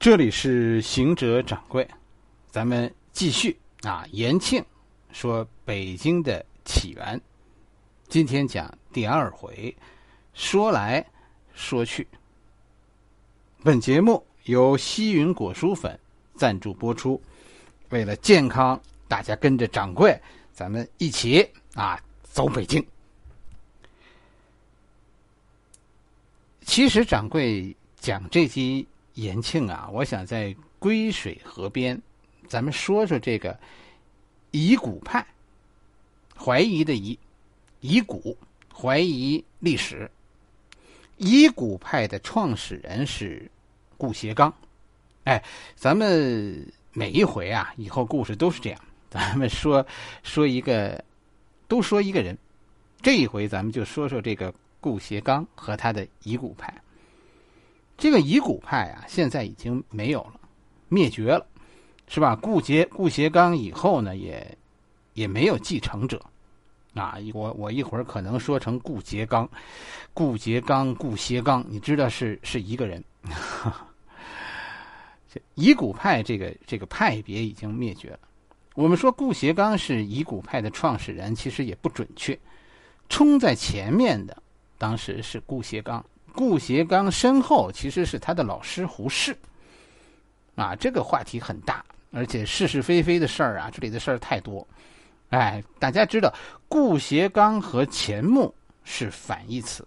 [0.00, 1.86] 这里是行者掌柜，
[2.50, 4.02] 咱们继续啊。
[4.12, 4.64] 延庆
[5.12, 7.20] 说北京的起源，
[8.08, 9.76] 今天讲第二回，
[10.32, 11.04] 说来
[11.52, 12.08] 说去。
[13.62, 16.00] 本节目由西云果蔬粉
[16.34, 17.20] 赞助播出。
[17.90, 20.18] 为了健康，大家跟着掌柜，
[20.50, 22.82] 咱们一起啊走北京。
[26.62, 28.88] 其实掌柜讲这集。
[29.14, 32.00] 延庆啊，我想在归水河边，
[32.48, 33.58] 咱们说说这个
[34.50, 35.26] 疑古派，
[36.36, 37.18] 怀疑的疑，
[37.80, 38.36] 疑古，
[38.74, 40.10] 怀疑历史。
[41.16, 43.50] 疑古派的创始人是
[43.98, 44.52] 顾颉刚。
[45.24, 45.44] 哎，
[45.76, 49.86] 咱们每一回啊，以后故事都是这样，咱们说
[50.22, 51.04] 说一个，
[51.68, 52.36] 都说一个人。
[53.02, 56.74] 这一回咱们就说说这个顾颉刚和他的疑古派。
[58.00, 60.40] 这个遗骨派啊，现在已经没有了，
[60.88, 61.46] 灭绝了，
[62.08, 62.34] 是吧？
[62.34, 64.56] 顾颉顾颉刚以后呢，也
[65.12, 66.18] 也没有继承者，
[66.94, 69.46] 啊，我我一会儿可能说成顾颉刚，
[70.14, 73.04] 顾颉刚顾颉刚，你知道是是一个人。
[75.32, 78.20] 这遗骨派这个这个派别已经灭绝了。
[78.76, 82.36] 我们说顾颉刚是遗骨派的创始人，其实也不准确，
[83.10, 84.42] 冲在前面的
[84.78, 86.02] 当时是顾颉刚。
[86.40, 89.36] 顾颉刚身后其实是他的老师胡适，
[90.54, 94.66] 啊，这个话题很大，而且是是非非的事儿啊，这里的事儿太多。
[95.28, 96.32] 哎，大家知道
[96.66, 99.86] 顾颉刚和钱穆是反义词，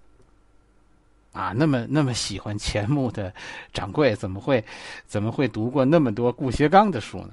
[1.31, 3.33] 啊，那么那么喜欢钱穆的
[3.73, 4.63] 掌柜怎么会
[5.07, 7.31] 怎么会读过那么多顾颉刚的书呢？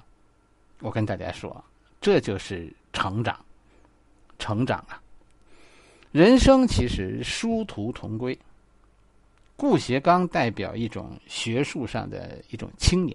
[0.78, 1.62] 我跟大家说，
[2.00, 3.38] 这就是成长，
[4.38, 4.98] 成长啊，
[6.10, 8.34] 人生其实殊途同归。
[9.60, 13.14] 顾颉刚代表一种学术上的一种青年，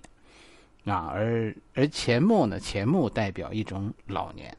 [0.85, 4.55] 啊，而而钱穆呢，钱穆代表一种老年，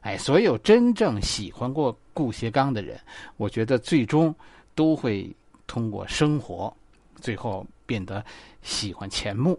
[0.00, 2.98] 哎，所有真正喜欢过顾颉刚的人，
[3.36, 4.34] 我觉得最终
[4.74, 5.32] 都会
[5.68, 6.76] 通过生活，
[7.20, 8.24] 最后变得
[8.62, 9.56] 喜欢钱穆，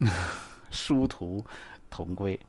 [0.72, 1.44] 殊途
[1.90, 2.40] 同归。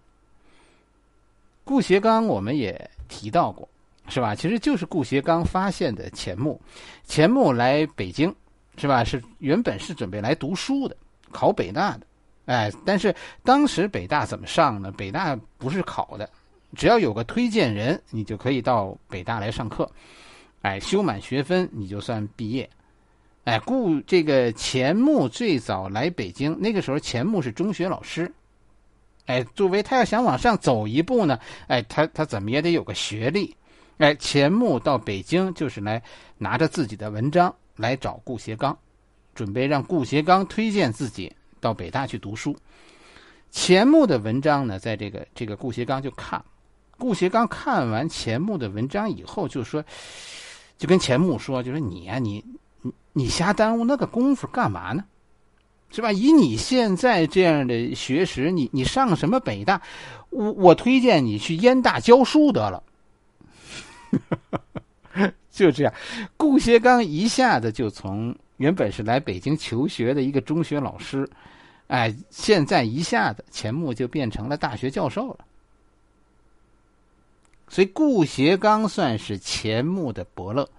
[1.66, 3.68] 顾颉刚我们也提到过。
[4.08, 4.36] 是吧？
[4.36, 6.60] 其实就是顾颉刚发现的钱穆，
[7.06, 8.34] 钱穆来北京，
[8.76, 9.04] 是吧？
[9.04, 10.98] 是原本是准备来读书的，
[11.32, 12.02] 考北大的，
[12.46, 14.92] 哎，但是当时北大怎么上呢？
[14.92, 16.30] 北大不是考的，
[16.76, 19.90] 只要有个推荐人，你就可以到北大来上课，
[20.62, 22.70] 哎，修满学分你就算毕业，
[23.46, 28.30] 哎，顾这个钱穆最早来北京，那个时候钱穆是中学老师，
[29.28, 33.56] 哎，作为他要想往上走一步呢，哎，他他怎么也得有个学历。
[34.02, 36.02] 哎，钱穆到北京就是来
[36.40, 38.76] 拿着自己的文章来找顾颉刚，
[39.36, 42.56] 准备让顾颉刚推荐自己到北大去读书。
[43.52, 46.44] 钱穆的文章呢，在这个这个顾颉刚就看，
[46.98, 49.86] 顾颉刚看完钱穆的文章以后，就说，
[50.80, 52.44] 就跟钱穆说，就说你呀，你
[52.82, 55.06] 你你瞎耽误那个功夫干嘛呢？
[55.92, 56.12] 是吧？
[56.12, 59.80] 以你现在这样的学识，你你上什么北大？
[60.32, 62.82] 我我推荐你去燕大教书得了。
[65.52, 65.94] 就这样，
[66.38, 71.30] 顾颉刚一下子就从原本是来北京求学的一个中学老师，
[71.88, 75.46] 哎，现在一下子钱穆就变成了大学教授了。
[77.68, 80.70] 所以顾颉刚算是钱穆的伯乐，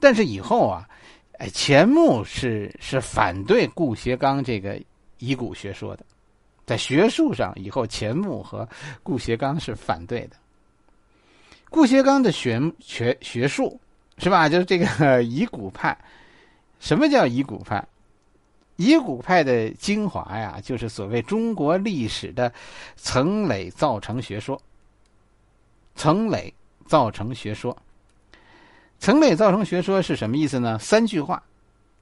[0.00, 0.88] 但是以后啊，
[1.38, 4.80] 哎，钱穆是是反对顾颉刚这个
[5.18, 6.04] 遗骨学说的，
[6.66, 8.68] 在学术上，以后钱穆和
[9.02, 10.36] 顾颉刚是反对的。
[11.70, 13.78] 顾颉刚的学学学术
[14.18, 14.48] 是吧？
[14.48, 15.96] 就是这个遗骨派。
[16.80, 17.84] 什么叫遗骨派？
[18.76, 22.52] 遗骨派的精华呀，就是所谓中国历史的
[22.96, 24.60] 层累造成学说。
[25.96, 26.54] 层累
[26.86, 27.76] 造成学说，
[29.00, 30.78] 层累造成学说是什么意思呢？
[30.78, 31.42] 三句话，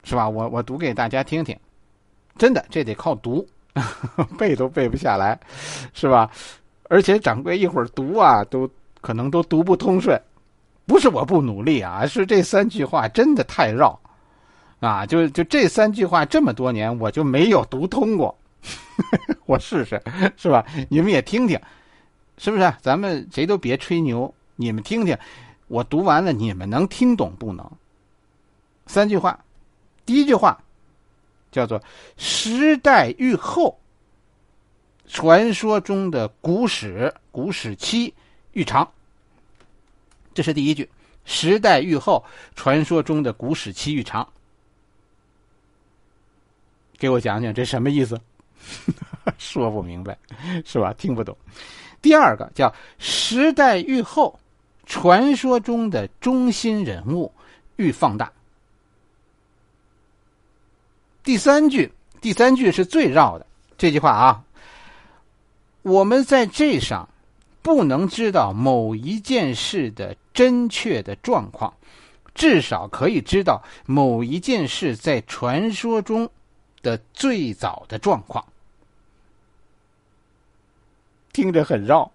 [0.04, 0.28] 是吧？
[0.28, 1.58] 我我读给大家听听。
[2.36, 3.46] 真的，这得靠读，
[4.36, 5.40] 背都背不下来，
[5.94, 6.30] 是吧？
[6.90, 8.70] 而且掌柜一会儿读啊，都。
[9.00, 10.20] 可能都读不通顺，
[10.86, 13.98] 不是我不努力啊，是这三句话真的太绕，
[14.80, 18.36] 啊，就就这三句话这么多年我就没有读通过，
[19.46, 20.02] 我试试
[20.36, 20.64] 是吧？
[20.88, 21.60] 你们也听听，
[22.38, 22.72] 是不是？
[22.80, 25.16] 咱们谁都别吹牛，你们听听，
[25.68, 27.70] 我读完了你们能听懂不能？
[28.86, 29.38] 三句话，
[30.04, 30.56] 第一句话
[31.50, 31.82] 叫做
[32.16, 33.76] “时代愈后”，
[35.08, 38.14] 传说中的古史古史期
[38.56, 38.90] 愈长。
[40.32, 40.88] 这是第一句，
[41.26, 42.24] 时代愈后，
[42.54, 44.26] 传说中的古史期愈长。
[46.98, 48.18] 给我讲讲这什么意思？
[49.36, 50.16] 说不明白，
[50.64, 50.94] 是吧？
[50.94, 51.36] 听不懂。
[52.00, 54.40] 第二个叫时代愈后，
[54.86, 57.30] 传说中的中心人物
[57.76, 58.32] 愈放大。
[61.22, 61.92] 第三句，
[62.22, 64.42] 第三句是最绕的这句话啊。
[65.82, 67.08] 我们在这上
[67.66, 71.74] 不能知道某一件事的真确的状况，
[72.32, 76.30] 至少可以知道某一件事在传说中
[76.80, 78.46] 的最早的状况。
[81.32, 82.08] 听着很绕，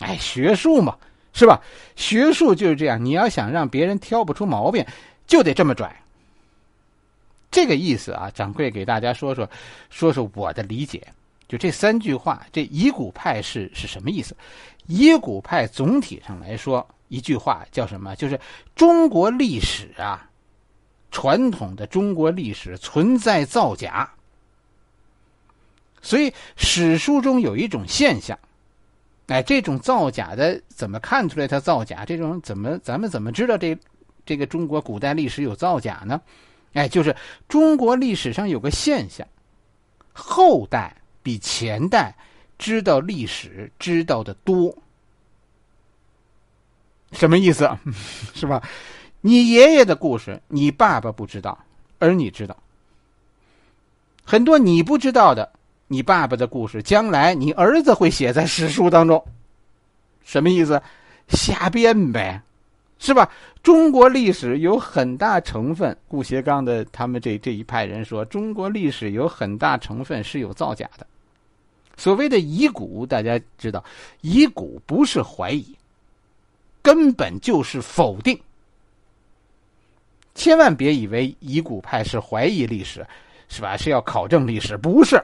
[0.00, 0.98] 哎，学术嘛，
[1.32, 1.62] 是吧？
[1.96, 4.84] 学术就是这样，你要想让别人挑不出毛病，
[5.26, 6.02] 就得这么拽。
[7.50, 9.48] 这个意思啊，掌柜给大家说说，
[9.88, 11.08] 说说我的理解。
[11.50, 14.36] 就这三句话，这遗骨派是是什么意思？
[14.86, 18.14] 遗骨派总体上来说，一句话叫什么？
[18.14, 18.38] 就是
[18.76, 20.30] 中国历史啊，
[21.10, 24.08] 传统的中国历史存在造假。
[26.00, 28.38] 所以史书中有一种现象。
[29.26, 32.04] 哎，这种造假的怎么看出来它造假？
[32.04, 33.76] 这种怎么咱们怎么知道这
[34.24, 36.20] 这个中国古代历史有造假呢？
[36.74, 37.16] 哎，就是
[37.48, 39.26] 中国历史上有个现象，
[40.12, 42.14] 后代比前代
[42.58, 44.76] 知道历史知道的多。
[47.12, 47.68] 什么意思？
[48.34, 48.62] 是吧？
[49.20, 51.58] 你爷爷的故事，你爸爸不知道，
[51.98, 52.56] 而你知道
[54.24, 55.52] 很多你不知道的。
[55.88, 59.26] 你爸爸的故事，将来你儿子会写在史书当中，
[60.24, 60.80] 什么意思？
[61.28, 62.40] 瞎编呗，
[63.02, 63.28] 是吧？
[63.62, 71.06] 中国历史有很大成分，顾颉刚的他们这这一派人说，中国历史有很大成分是有造假的。
[71.96, 73.82] 所谓的遗骨，大家知道，
[74.20, 75.74] 遗骨不是怀疑，
[76.82, 78.38] 根本就是否定。
[80.34, 83.04] 千万别以为遗骨派是怀疑历史，
[83.48, 83.78] 是吧？
[83.78, 85.20] 是要考证历史，不是。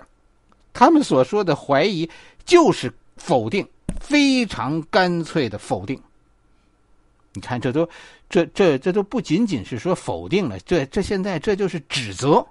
[0.73, 2.09] 他们所说的怀疑，
[2.47, 3.67] 就是否定，
[4.01, 6.01] 非常干脆的否定。
[7.37, 7.87] 你看，这都，
[8.31, 12.45] 这这这都不仅仅是说否定了，这这现在这就是指责，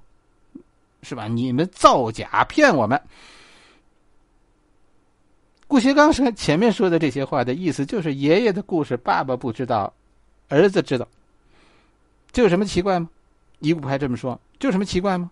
[1.02, 1.28] 是吧？
[1.28, 3.02] 你们造假骗我们。
[5.68, 9.92] 顾颉刚说前面说的这些话的意思，就是爷爷的故事，爸爸不知道，
[10.48, 11.08] 儿子知道，
[12.32, 13.10] 这有什么奇怪吗？
[13.60, 15.32] 遗骨派这么说，这有什么奇怪吗？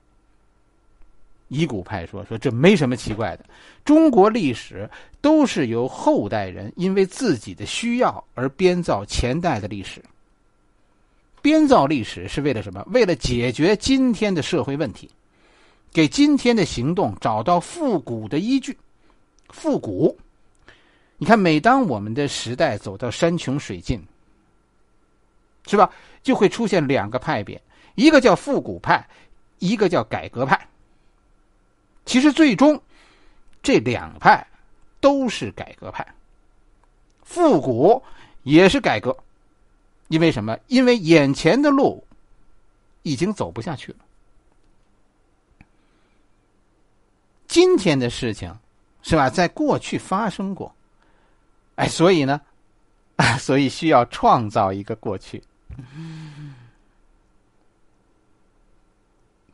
[1.53, 3.45] 遗骨派说：“说这没什么奇怪的，
[3.85, 4.89] 中国历史
[5.21, 10.03] 都是由后代人因为自己的需要而编造前代的历史。
[11.43, 12.83] 编造历史是为了什么？
[12.87, 15.07] 为了解决今天的社会问题，
[15.91, 18.75] 给今天的行动找到复古的依据。
[19.49, 20.17] 复古，
[21.17, 24.01] 你看，每当我们的时代走到山穷水尽，
[25.67, 25.91] 是吧？
[26.23, 27.61] 就会出现两个派别，
[27.93, 29.07] 一个叫复古派，
[29.59, 30.59] 一个叫改革派。”
[32.05, 32.81] 其实最终，
[33.61, 34.45] 这两派
[34.99, 36.05] 都是改革派。
[37.23, 38.03] 复古
[38.43, 39.17] 也是改革，
[40.09, 40.57] 因为什么？
[40.67, 42.05] 因为眼前的路
[43.03, 43.99] 已经走不下去了。
[47.47, 48.53] 今天的事情
[49.01, 50.75] 是吧，在过去发生过，
[51.75, 52.41] 哎，所以呢，
[53.39, 55.41] 所以需要创造一个过去。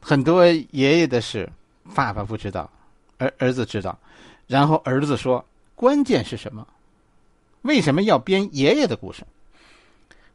[0.02, 1.48] 很多爷爷的事。
[1.94, 2.70] 爸爸不知道，
[3.18, 3.98] 儿儿子知道，
[4.48, 5.44] 然后儿子说
[5.76, 6.68] ：“关键是什么？
[7.64, 9.24] 为什么要编爷爷的故事？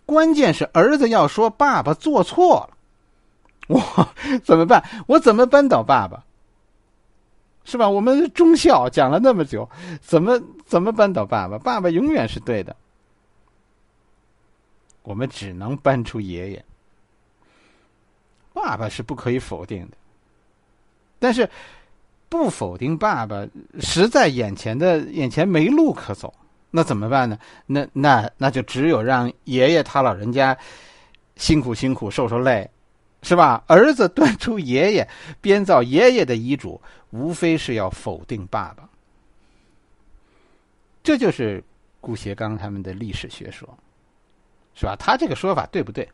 [0.07, 2.77] 关键是儿子要说爸爸做错了，
[3.69, 4.09] 我
[4.45, 4.85] 怎么办？
[5.07, 6.23] 我怎么扳倒爸爸？
[7.65, 7.89] 是吧？
[7.89, 9.67] 我们忠孝讲了那么久，
[10.03, 11.59] 怎么怎么扳倒爸爸？
[11.59, 12.77] 爸爸永远是对的，
[15.03, 16.65] 我们只能搬出爷爷。
[18.53, 19.97] 爸爸是不可以否定的。”
[21.25, 21.49] 但是，
[22.29, 23.49] 不否定爸爸，
[23.81, 26.35] 实在眼前的眼前没路可走，
[26.71, 27.39] 那怎么办呢？
[27.65, 30.55] 那那那就只有让爷爷他老人家
[31.37, 32.69] 辛苦辛苦受受累，
[33.23, 33.65] 是吧？
[33.69, 35.09] 儿子端出爷爷
[35.41, 36.79] 编造爷爷的遗嘱，
[37.09, 38.87] 无非是要否定爸爸。
[41.03, 41.65] 这就是
[42.03, 43.67] 顾颉刚他们的历史学说，
[44.75, 44.95] 是吧？
[44.97, 46.07] 他这个说法对不对？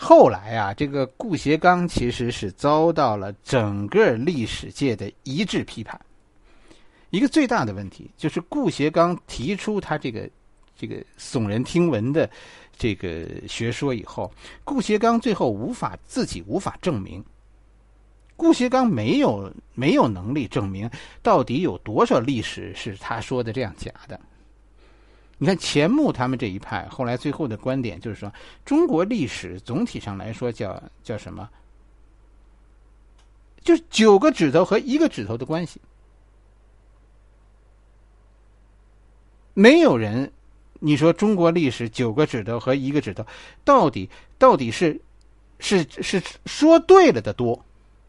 [0.00, 6.00] 后来啊，这个顾颉刚其实是遭到了整个历史界的一致批判。
[7.10, 10.30] 一个最大的问题就是顾颉刚提出他这个
[10.76, 12.30] 这个耸人听闻的
[12.76, 17.22] 这个学说以后，顾颉刚最后无法自己无法证明。
[18.36, 20.88] 顾颉刚没有没有能力证明
[21.24, 24.18] 到底有多少历史是他说的这样假的。
[25.38, 28.32] 你看钱穆他们这一派，后来最后的观点就是说，
[28.64, 31.48] 中国历史总体上来说叫叫什么？
[33.62, 35.80] 就是九个指头和一个指头的关系。
[39.54, 40.32] 没有人，
[40.80, 43.24] 你说中国历史九个指头和一个指头，
[43.64, 45.00] 到底到底是
[45.60, 47.64] 是是说对了的多，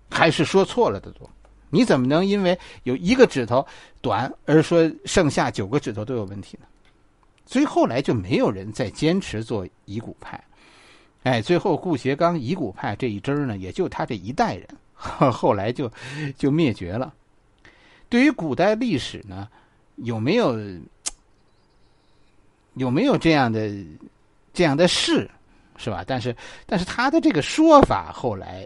[0.09, 1.29] 还是说错了的多？
[1.69, 3.65] 你怎么能因为有一个指头
[4.01, 6.65] 短而说剩下九个指头都有问题呢？
[7.49, 10.39] 所以后来就没有人再坚持做遗骨派，
[11.23, 14.67] 哎，最后顾颉刚遗骨派这一支呢，也就他这一代人，
[15.31, 15.91] 后来就
[16.37, 17.11] 就灭绝了。
[18.07, 19.49] 对于古代历史呢，
[19.95, 20.55] 有没有
[22.75, 23.67] 有没有这样的
[24.53, 25.27] 这样的事，
[25.75, 26.03] 是吧？
[26.05, 26.35] 但是
[26.67, 28.63] 但是他的这个说法后来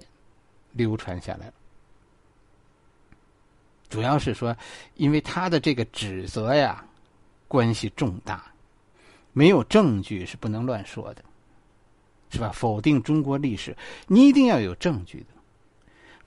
[0.74, 1.50] 流传下来。
[3.90, 4.54] 主要是说，
[4.96, 6.84] 因为他的这个指责呀，
[7.48, 8.44] 关系重大，
[9.34, 11.24] 没有证据是不能乱说的，
[12.30, 12.52] 是吧？
[12.54, 13.76] 否定中国历史，
[14.08, 15.26] 你一定要有证据的。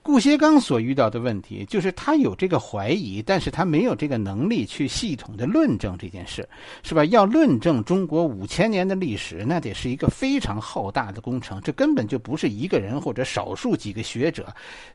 [0.03, 6.47] 顾颉刚所遇到的问题，就是他有这个怀疑，但是他没有这个能力去系统的论证这件事，
[6.81, 7.03] 是吧？
[7.05, 14.47] 要论证中国五千年的历史，那得是一个非常浩大的工程，这根本就不是一个人或者少数几个学者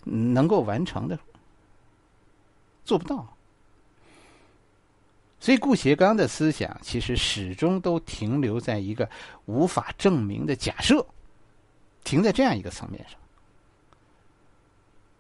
[0.02, 1.19] 能够完成的。
[2.83, 3.37] 做不到，
[5.42, 9.11] 所以顾颉刚的思想其实始终都停留在一个
[9.46, 11.04] 无法证明的假设，
[12.04, 13.18] 停在这样一个层面上。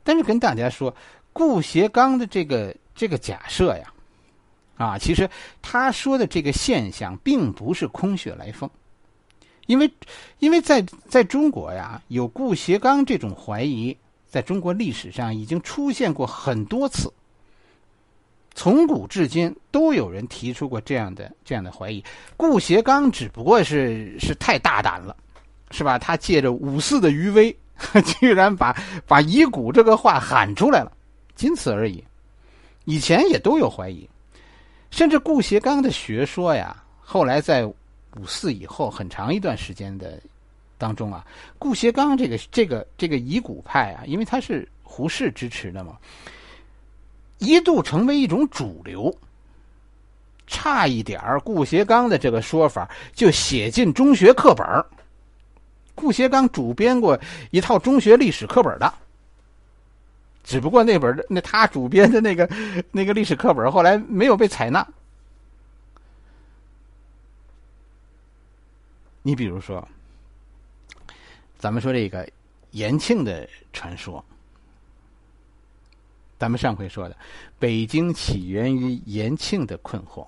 [0.04, 0.94] 但是跟大家说，
[1.32, 3.92] 顾颉刚的这个这个假设呀，
[4.76, 5.28] 啊，其实
[5.60, 8.70] 他说的这个现象并不是空穴来风，
[9.66, 9.92] 因为
[10.38, 13.96] 因为在在中国呀，有顾颉刚这种怀疑，
[14.28, 17.12] 在中国历史上已经出现过很多次。
[18.54, 22.04] 从古至今都有人提出过这样的这样的怀疑，
[22.36, 25.16] 顾颉刚只不过是是太大胆了，
[25.70, 25.98] 是吧？
[25.98, 27.56] 他借着五四的余威，
[28.20, 30.92] 居然把把遗骨这个话喊出来了，
[31.34, 32.04] 仅此而已。
[32.84, 34.08] 以前也都有怀疑，
[34.90, 40.20] 甚至顾颉刚的学说呀，后来在五四以后很长一段时间的
[40.76, 41.24] 当中啊，
[41.58, 45.96] 顾颉刚这个这个这个遗骨派啊，因为他是胡适支持的嘛。
[47.42, 49.12] 一度成为一种主流，
[50.46, 54.64] 差一点儿，顾颉刚的这个说法就写进中学课本
[55.94, 57.18] 顾颉刚主编过
[57.50, 58.94] 一套中学历史课本的，
[60.44, 62.48] 只不过那本那他主编的那个
[62.92, 64.86] 那个历史课本后来没有被采纳。
[69.22, 69.86] 你比如说，
[71.58, 72.28] 咱们说这个
[72.70, 74.24] 延庆的传说。
[76.42, 77.16] 咱们上回说的，
[77.60, 80.26] 北京起源于延庆的困惑，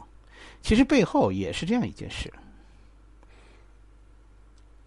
[0.63, 2.33] 其实背后也是这样一件事。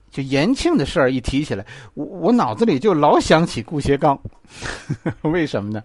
[0.10, 1.66] 就延庆的事儿一提起来，
[1.96, 4.18] 我我脑子里就老想起顾颉刚，
[5.30, 5.84] 为什么呢？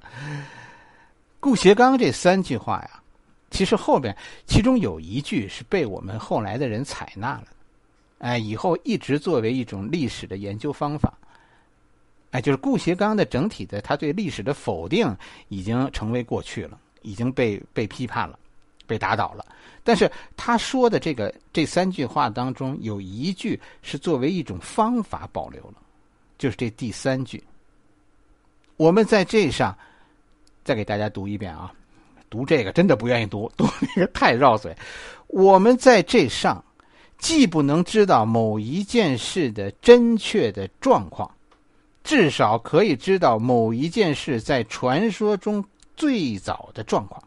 [1.41, 3.03] 顾颉刚这三句话呀，
[3.51, 7.47] 其实后边其中有一句是被我们后来的人采纳了，
[8.19, 11.13] 哎，以后一直作为一种历史的研究方法。
[12.33, 15.15] 哎，就是顾颉刚的整体的他对历史的否定
[15.49, 18.39] 已经成为过去了，已经被被批判了，
[18.87, 19.45] 被打倒了。
[19.85, 25.75] 但是他说的这个这三句话当中，有一句是作为一种方法保留了，
[26.39, 27.43] 就是这第三句。
[28.79, 29.77] 我们在这上
[30.65, 31.71] 再给大家读一遍啊，
[32.31, 34.75] 读这个真的不愿意读，读那个太绕嘴。
[35.27, 36.65] 我们在这上
[37.19, 41.31] 既不能知道某一件事的真确的状况。
[42.05, 45.65] 至少可以知道某一件事在传说中
[45.97, 47.23] 最早的状况。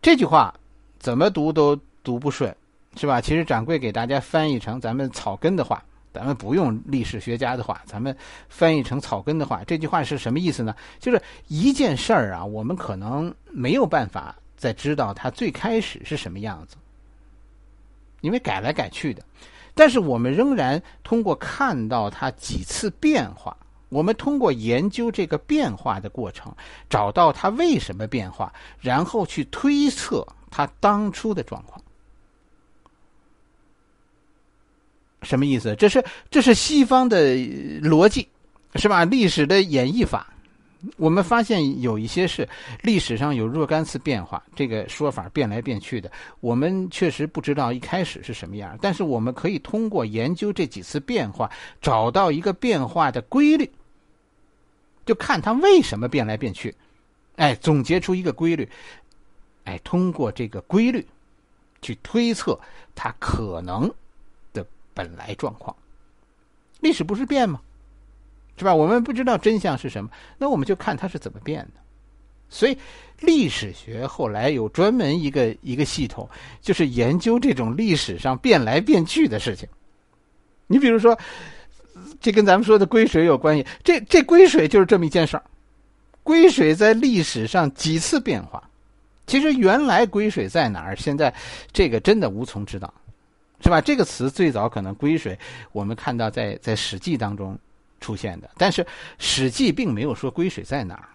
[0.00, 0.54] 这句话
[0.98, 2.54] 怎么读都读不顺，
[2.96, 3.20] 是吧？
[3.20, 8.16] 其实掌柜给大家翻译成咱们草根的话，咱们不用历史学家的话，咱们
[8.48, 10.74] 翻译成草根的话，这句话是什么意思呢？
[10.98, 16.76] 就是一件事儿啊，我们可能没有办法再知道它最开始是什么样子，
[18.22, 19.22] 因为改来改去的。
[19.78, 23.56] 但是我们仍然通过看到它几次变化，
[23.90, 26.52] 我们通过研究这个变化的过程，
[26.90, 31.80] 找到它为什么变化，然后去推测它当初的状况。
[35.22, 35.76] 什么意思？
[35.76, 38.26] 这是这是西方的逻辑，
[38.74, 39.04] 是吧？
[39.04, 40.26] 历史的演绎法。
[40.96, 42.48] 我们发现有一些是
[42.82, 46.10] 历史上有若干次变化，这个说法变来变去的。
[46.40, 53.68] 我们确实不知道一开始是什么样，但是我们可以通过研究这几次变化，找到一个变化的规律，
[55.04, 56.74] 就看它为什么变来变去，
[57.36, 58.68] 哎，总结出一个规律，
[59.64, 61.04] 哎，通过这个规律
[61.82, 62.58] 去推测
[62.94, 63.92] 它可能
[64.52, 65.74] 的本来状况。
[66.78, 67.60] 历史不是变吗？
[68.58, 68.74] 是吧？
[68.74, 71.80] 我们不知道真相是什么，那我们就看它是怎么变的。
[72.50, 72.76] 所以，
[73.20, 76.28] 历史学后来有专门一个一个系统，
[76.60, 79.68] 就是研究这种历史上变来变去的事情。
[80.66, 81.18] 你比如说，
[82.20, 83.66] 这跟咱们说的归水有关系。
[83.84, 85.42] 这这归水就是这么一件事儿。
[86.22, 88.62] 归水在历史上几次变化，
[89.26, 91.32] 其实原来归水在哪儿，现在
[91.72, 92.92] 这个真的无从知道，
[93.60, 93.80] 是吧？
[93.80, 95.38] 这个词最早可能归水，
[95.72, 97.58] 我们看到在在《史记》当中
[98.00, 98.82] 出现的，但是
[99.18, 101.08] 《史记》并没有说归水在哪儿。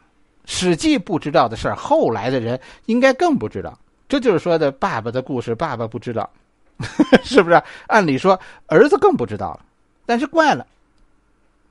[0.52, 3.78] 《史记》不知道的事儿，后来的人应该更不知道。
[4.10, 6.30] 这就是说的爸爸的故事，爸爸不知道，
[7.24, 7.64] 是不是？
[7.88, 9.66] 按理说儿子更不知道了。
[10.06, 10.68] 但是怪了，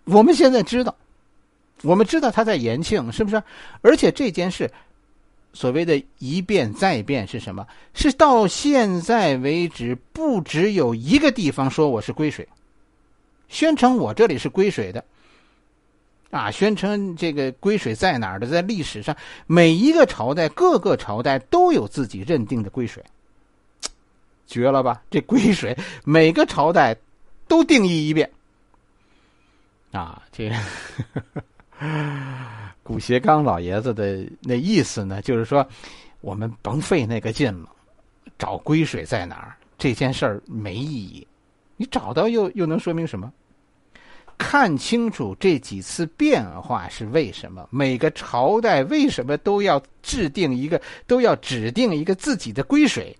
[0.04, 0.94] 我们现在知道，
[1.82, 3.42] 我们知道他在延庆，是不是？
[3.82, 4.68] 而且这件事，
[5.52, 7.66] 所谓的一变再变是什么？
[7.92, 12.48] 是到现在为止，不只有一个地方说我是归水，
[13.52, 15.04] 宣称我这里是归水的。
[16.30, 19.14] 啊，宣称这个归水在哪儿的，在历史上
[19.46, 23.04] 每一个朝代、各个朝代都有自己认定的归水，
[24.46, 25.02] 绝了吧？
[25.10, 26.96] 这归水每个朝代
[27.46, 28.30] 都定义一遍。
[29.90, 30.56] 啊，这个
[32.82, 35.68] 古斜刚老爷子的那意思呢，就是说
[36.22, 37.68] 我们甭费那个劲了，
[38.38, 41.26] 找归水在哪儿这件事儿没意义，
[41.76, 43.30] 你找到又又能说明什么？
[44.42, 47.66] 看清楚这几次变化是为什么？
[47.70, 53.16] 每个朝代为什么都要制定一个，都要指定一个自己的归水？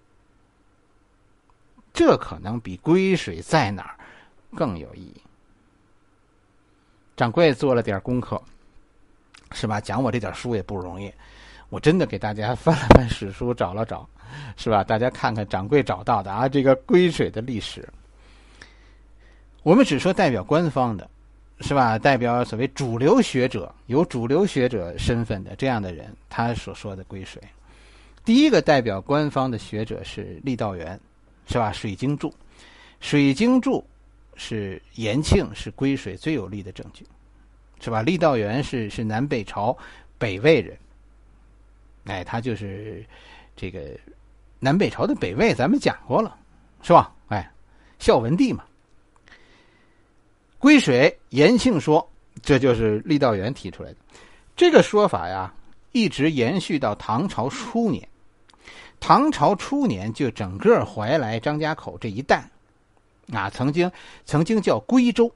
[1.94, 3.96] 这可能比归水在哪儿
[4.56, 5.22] 更有意义。
[7.16, 8.42] 掌柜做了点功课，
[9.52, 9.80] 是吧？
[9.80, 11.12] 讲我这点书也不容易，
[11.68, 14.08] 我真的给大家翻了翻史书，找了找，
[14.56, 14.82] 是吧？
[14.82, 17.88] 大家看看掌柜找到的啊，这个归水的历史。
[19.62, 21.08] 我们只说代表官方的，
[21.60, 21.96] 是吧？
[21.96, 27.40] 代表所谓主流学者、有主流学者身份的这样的人，他所说的归水。
[28.24, 30.98] 第一个代表官方的学者是郦道元，
[31.46, 31.70] 是吧？
[31.72, 32.34] 水经注，
[32.98, 33.84] 水经注
[34.34, 37.06] 是延庆是归水最有力的证据，
[37.80, 38.02] 是吧？
[38.02, 39.76] 郦道元是是南北朝
[40.18, 40.76] 北魏人，
[42.06, 43.04] 哎，他就是
[43.54, 43.80] 这个
[44.58, 46.36] 南北朝的北魏，咱们讲过了，
[46.82, 47.14] 是吧？
[47.28, 47.48] 哎，
[48.00, 48.64] 孝文帝嘛。
[50.62, 52.08] 归水，延庆说，
[52.40, 53.96] 这就是郦道元提出来的。
[54.54, 55.52] 这个说法呀，
[55.90, 58.08] 一直延续到唐朝初年。
[59.00, 62.48] 唐朝初年，就整个怀来、张家口这一带，
[63.32, 63.90] 啊，曾经
[64.24, 65.28] 曾经叫归州。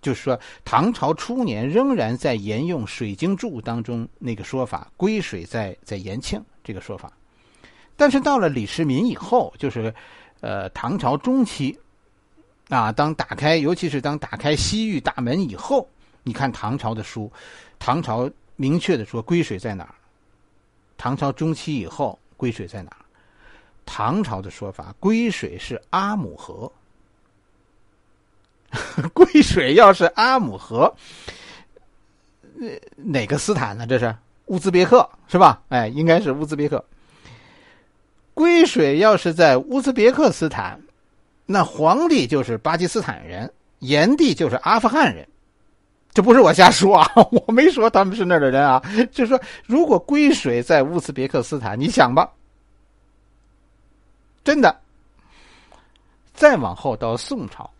[0.00, 7.12] 就是说，唐朝初年仍然在沿用《水经注》当中那个说法，归水在在延庆这个说法。
[7.96, 9.92] 但是到了李世民以后，就是
[10.42, 11.76] 呃唐朝中期。
[12.68, 15.88] 啊，当打开，尤其是当打开西域大门以后，
[16.24, 17.30] 你看唐朝的书，
[17.78, 19.94] 唐朝明确的说归水在哪儿？
[20.96, 23.04] 唐朝中期以后，归水在哪儿？
[23.84, 26.70] 唐朝的说法，归水是阿姆河。
[29.14, 30.92] 归水要是阿姆河，
[32.96, 33.86] 哪个斯坦呢？
[33.86, 34.14] 这是
[34.46, 35.62] 乌兹别克是吧？
[35.68, 36.84] 哎，应该是乌兹别克。
[38.34, 40.80] 归水要是在乌兹别克斯坦。
[41.46, 45.26] 那皇帝就是巴基斯坦人，炎帝就是阿富汗人，
[46.12, 47.08] 这不是我瞎说啊，
[47.46, 48.82] 我没说他们是那儿的人啊，
[49.12, 52.28] 就是说，如果归水在乌兹别克斯坦，你想吧，
[54.42, 54.80] 真的。
[56.34, 57.70] 再往后到宋朝，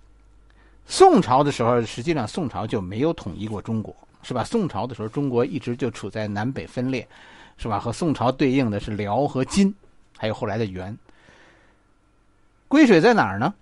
[0.86, 4.44] 宋朝的时候，实际上宋朝就没有统一过中国，是吧？
[4.44, 7.06] 宋朝的时候，中国一直就处在南北分裂，
[7.58, 7.78] 是吧？
[7.78, 9.74] 和宋朝对应的是辽和金，
[10.16, 10.96] 还有后来的元。
[12.68, 13.54] 归水在哪儿呢？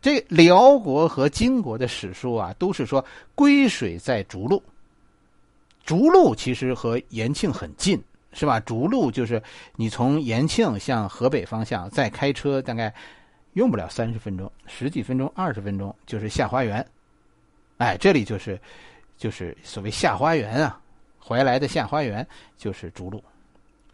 [0.00, 4.62] 这辽国和金国的史书啊，都是说归水在逐鹿。
[5.84, 8.00] 逐鹿其实和延庆很近，
[8.32, 8.60] 是吧？
[8.60, 9.42] 逐鹿就是
[9.74, 12.94] 你从延庆向河北方向再开车，大概
[13.54, 16.86] 用不了三十分钟，十几分钟、二十分钟就是下花园。
[17.78, 18.60] 哎，这里就是
[19.16, 20.80] 就是所谓下花园啊，
[21.18, 23.22] 怀来的下花园就是逐鹿。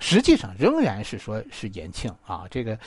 [0.07, 2.79] 实际上仍然是说是延庆啊，这个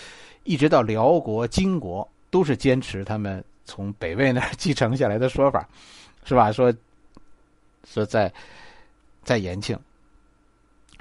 [0.43, 5.67] 一直到辽国、金国都是坚持他们从北魏那儿继承下来的说法，
[6.25, 6.51] 是吧？
[6.51, 6.71] 说
[7.85, 8.31] 说在
[9.23, 9.75] 在延庆。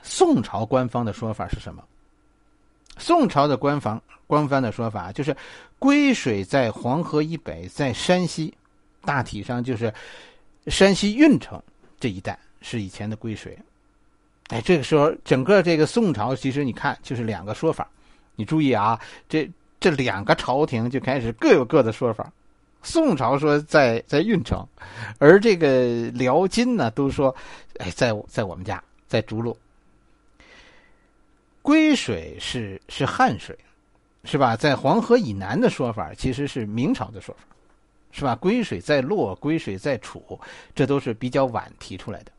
[0.03, 1.85] 宋朝官方的说法是什么？
[2.97, 5.37] 宋朝的官方官方的说法就是
[5.79, 8.57] 归水在黄河以北，在山西，
[9.03, 9.93] 大体上就是
[10.69, 11.63] 山西运城
[12.01, 13.59] 这一带是以前的归水。
[14.49, 17.89] 哎，这个时候，整个这个宋朝，其实你看，就是两个说法。
[18.37, 22.33] 你注意啊，这这两个朝廷就开始各有各的说法。
[22.83, 24.65] 宋朝说在在运城，
[25.19, 27.35] 而这个辽金呢都说，
[27.79, 29.57] 哎，在在我们家，在涿鹿。
[31.63, 33.59] 归水是是汉水，
[34.23, 34.55] 是吧？
[34.55, 37.45] 在黄河以南的说法其实是明朝的说法，
[38.13, 38.37] 是吧？
[38.37, 40.39] 归水在洛，归水在楚，
[40.73, 42.31] 这都是比较晚提出来的。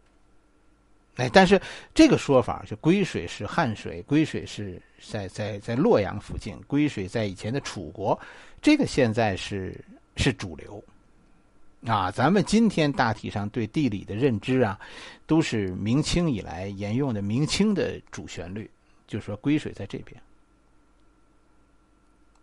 [1.18, 1.62] 哎，但是
[1.94, 8.18] 这个说法就归水是汉水，归水是在在在洛阳附近，归水在以前的楚国，
[8.62, 9.80] 这个现在是
[10.16, 10.84] 是主流。
[11.86, 14.80] 啊，咱们今天大体上对地理的认知啊，
[15.26, 18.70] 都是明清以来沿用的明清的主旋律。
[19.08, 20.22] 就是说归水在这边，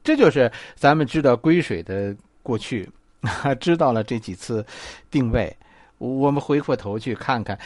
[0.03, 2.89] 这就是咱们知道归水的过去，
[3.61, 4.65] 知道了这几次
[5.11, 5.55] 定位。
[6.07, 7.59] 我们回过头去看看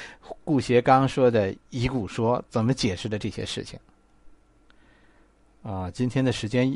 [0.45, 3.79] 顾颉刚说的遗骨说怎么解释的这些事情。
[5.63, 6.71] 啊，今天的时间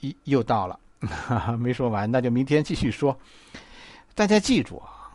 [0.00, 0.78] 又又到了，
[1.58, 3.18] 没说完，那就明天继续说。
[4.14, 5.10] 大家记住啊，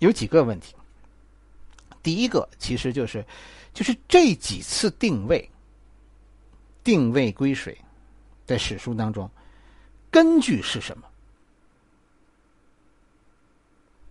[0.00, 0.74] 有几个问题。
[2.02, 3.24] 第一个其实就是。
[3.72, 5.48] 就是这几次定位，
[6.82, 7.78] 定位归水，
[8.44, 9.30] 在史书当中，
[10.10, 11.04] 根据是什么，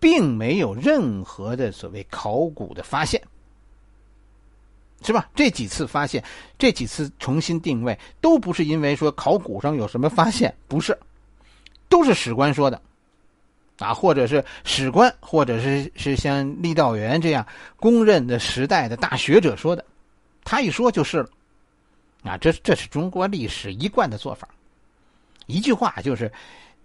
[0.00, 3.22] 并没有任何的所谓考古的发现，
[5.02, 5.30] 是吧？
[5.34, 6.24] 这几次发现，
[6.58, 10.98] 这几次重新定位，都不是因为说考古上有什么发现， 不是，
[11.88, 12.80] 都是史官说的。
[13.78, 19.82] 啊，或者是史官，或者是是像郦道元这样公认的时代的大学者说的，
[20.44, 21.30] 他一说就是了。
[22.22, 24.46] 啊，这这是中国历史一贯的做法。
[25.46, 26.30] 一句话就是，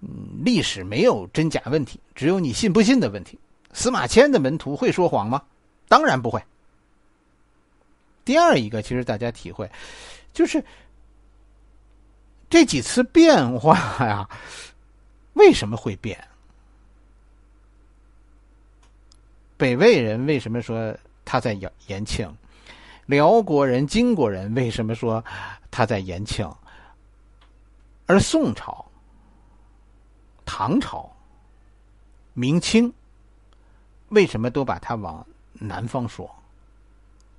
[0.01, 0.09] 嗯，
[0.43, 3.39] 历史没有真假问题，只有你信不信的问题。
[3.73, 5.41] 司马迁的门徒会说谎吗？
[5.87, 6.41] 当然不会。
[8.23, 9.69] 第二一个，其实大家体会，
[10.33, 10.63] 就是
[12.49, 14.27] 这几次变化呀，
[15.33, 16.17] 为什么会变？
[19.57, 22.29] 北魏人为什么说他在延延庆？
[23.05, 25.23] 辽国人、金国人为什么说
[25.69, 26.49] 他在延庆？
[28.07, 28.83] 而宋朝、
[30.45, 31.09] 唐朝、
[32.33, 32.93] 明清
[34.09, 36.29] 为什么都把它往南方说，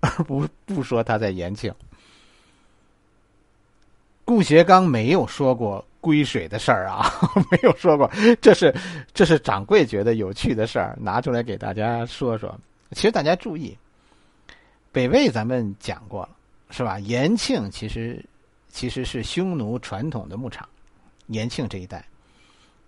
[0.01, 1.75] 而不不说他在延庆？
[4.25, 5.85] 顾颉刚没有说过。
[5.99, 7.11] 归水的事儿啊，
[7.51, 8.09] 没有说过，
[8.41, 8.73] 这是
[9.13, 12.57] 这是掌柜觉得有趣的事儿，拿出来给大家说说。
[12.93, 13.77] 其实大家注意，
[14.93, 16.29] 北魏咱们讲过了，
[16.71, 17.01] 是吧？
[17.01, 18.25] 延庆其实
[18.69, 20.69] 其实是匈奴传统的牧场，
[21.27, 22.07] 延庆这一带，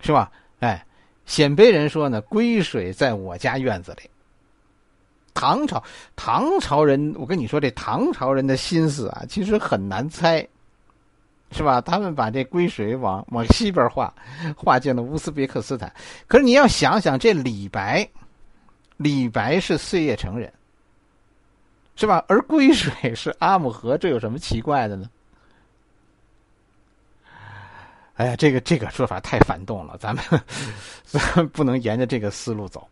[0.00, 0.30] 是吧？
[0.60, 0.84] 哎，
[1.26, 4.10] 鲜卑人说呢，归水在我家院子里。
[5.34, 5.82] 唐朝
[6.16, 10.46] 唐朝人，我跟你说，这唐朝人的心思啊，其实很难猜。
[11.50, 11.80] 是吧？
[11.80, 14.12] 他们把这归水往往西边划，
[14.54, 15.90] 划进了乌兹别克斯坦。
[16.26, 18.06] 可是你要想想，这李白，
[18.98, 20.52] 李白是碎叶城人，
[21.96, 22.22] 是吧？
[22.28, 25.08] 而归水是阿姆河，这有什么奇怪的呢？
[28.18, 30.22] 哎呀，这个这个说法太反动了，咱们
[31.06, 32.86] 咱不能沿着这个思路走，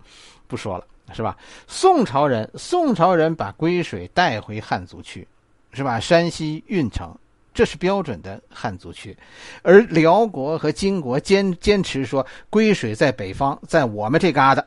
[0.47, 1.37] 不说了，是吧？
[1.67, 5.27] 宋朝人，宋朝人把归水带回汉族去，
[5.73, 6.01] 是吧？
[6.01, 7.15] 山西运城。
[7.53, 9.17] 这是标准的汉族区，
[9.63, 14.63] 而辽国和金国坚坚持说归水在北方，在我们这旮瘩。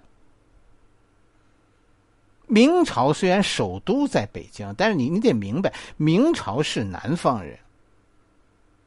[2.47, 7.59] 明朝虽然首都在北京，但是你你得明白，明朝是南方人，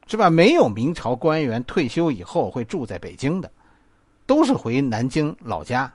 [0.07, 0.29] 是吧？
[0.29, 3.51] 没有明朝官员退休以后会住在北京的，
[4.27, 5.93] 都是回南京老家，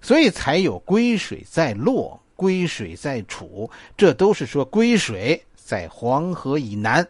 [0.00, 5.42] 所以才有归水在洛，归水在楚，这都是说归水。
[5.66, 7.08] 在黄河以南，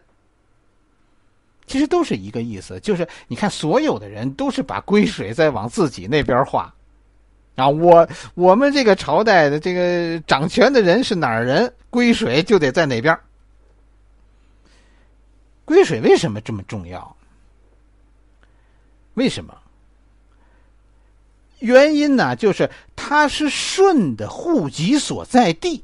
[1.67, 6.73] 其实都是一个意思，就是你看，所有的人都是把归水在往自己那边划，
[7.57, 13.19] 啊，我我们这个朝代的这个掌权的人是哪儿人，归水就得在哪边。
[15.65, 17.15] 归水为什么这么重要？
[19.15, 19.57] 为什么？
[21.59, 25.83] 原因呢，就是它是舜的户籍所在地。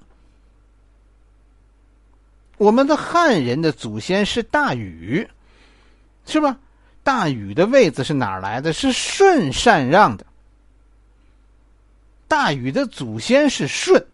[2.58, 5.28] 我们的汉人的祖先是大禹，
[6.28, 6.60] 是吧？
[7.04, 8.72] 大禹的位子是哪儿来的？
[8.74, 10.26] 是舜禅让的。
[12.28, 14.06] 大禹的祖先是舜，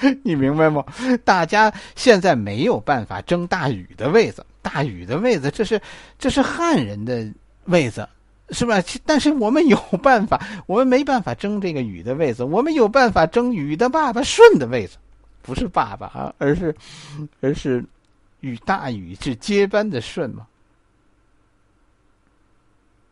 [0.22, 0.84] 你明白吗？
[1.24, 5.80] 大家现在没有办法争大禹的位子，大禹的位子这是
[6.18, 7.26] 这是汉人的
[7.64, 8.08] 位子，
[8.50, 8.82] 是吧？
[9.04, 14.96] 但是我们有办法，我们没办法争这个禹的位子，我们有办法争禹的爸爸舜的位子。
[15.42, 16.74] 不是爸爸啊，而是，
[17.40, 17.82] 而是
[18.40, 20.46] 与大禹是接班的舜嘛。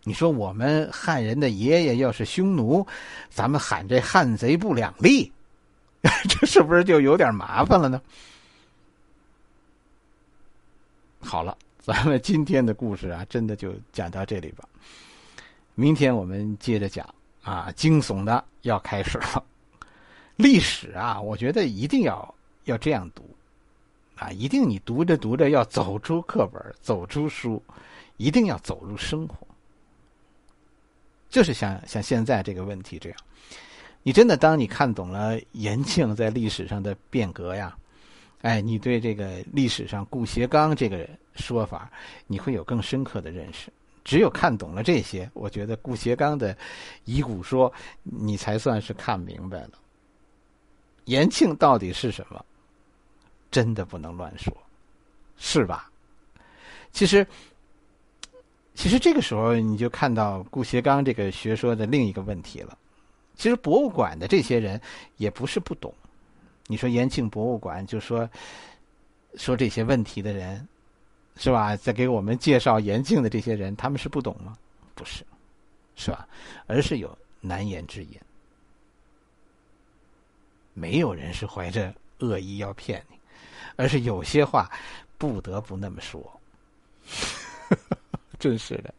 [0.05, 2.87] 你说我们汉人的爷爷要是匈奴，
[3.31, 5.31] 咱们喊这汉贼不两立，
[6.29, 8.01] 这是不是就有点麻烦了呢？
[11.21, 14.67] 好了，咱们今天的故事啊，真的就讲到这里吧。
[15.75, 17.09] 明天我们接着讲
[17.43, 19.45] 啊，惊悚的要开始了。
[20.37, 22.35] 历史啊，我觉得一定要
[22.65, 23.29] 要这样读
[24.17, 27.63] 啊，一定你读着读着要走出课本，走出书，
[28.17, 29.47] 一定要走入生活。
[31.29, 33.19] 就是像像现在这个问题这样，
[34.09, 37.77] 你真的当你看懂了延庆在历史上的变革呀。
[38.41, 41.93] 哎，你对这个历史上顾颉刚这个说法，
[42.27, 43.71] 你会有更深刻的认识。
[44.05, 46.57] 只有看懂了这些，我觉得顾颉刚的
[47.05, 47.71] 遗骨说，
[48.03, 49.73] 你才算是看明白了。
[51.05, 52.43] 延庆到底是什么？
[53.51, 54.51] 真的不能乱说，
[55.37, 55.91] 是吧？
[56.93, 57.27] 其实，
[58.75, 62.79] 其实这个时候你就看到顾颉刚这个学说的另一个问题了。
[63.39, 64.79] 其实博物馆的这些人
[65.17, 65.95] 也不是不懂。
[66.67, 68.29] 你说延庆博物馆就说
[69.37, 70.69] 说这些问题的人，
[71.37, 71.77] 是吧？
[71.77, 74.59] 在给我们介绍延庆的这些人，他们是不懂吗？
[74.97, 75.25] 不是，
[75.95, 76.29] 是吧？
[76.67, 78.19] 而是有难言之隐。
[80.75, 83.17] 没有人是怀着恶意要骗你，
[83.77, 84.71] 而是有些话
[85.17, 86.41] 不得不那么说。
[88.39, 88.93] 真是的。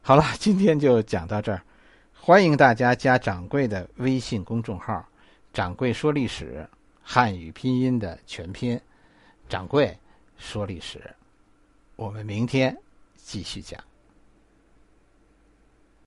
[0.00, 1.62] 好了，今天就讲到这儿，
[2.22, 5.08] 欢迎大家加掌柜的微信公众号。
[5.54, 6.68] 掌柜说历史，
[7.02, 8.78] 汉语拼音的全拼。
[9.48, 9.96] 掌柜
[10.36, 11.02] 说历史，
[11.96, 12.76] 我们明天
[13.16, 13.82] 继续讲。